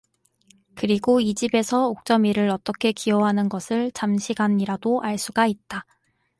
[0.73, 5.85] 그리고 이 집에서 옥점이를 어떻게 귀여워하는 것을 잠시간이라도 알 수가 있다.